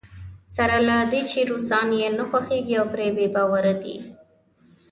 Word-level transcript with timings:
سره 0.55 0.77
له 0.87 0.97
دې 1.11 1.21
چې 1.31 1.39
روسان 1.51 1.87
یې 1.99 2.07
نه 2.17 2.23
خوښېږي 2.29 2.75
او 2.81 2.85
پرې 2.93 3.07
بې 3.15 3.27
باوره 3.35 3.73
دی. 3.81 3.95